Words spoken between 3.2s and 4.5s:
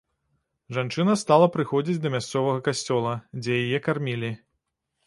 дзе яе кармілі.